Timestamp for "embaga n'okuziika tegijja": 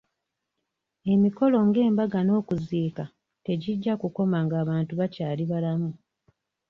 1.87-3.93